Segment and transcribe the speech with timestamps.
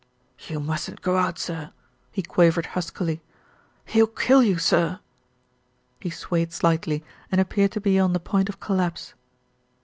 [0.47, 1.69] "You mustn't go out, sir,"
[2.11, 3.21] he quavered huskily.
[3.85, 4.99] "He'll kill you, sir."
[5.99, 9.13] He swayed slightly, and ap peared to be on the point of collapse.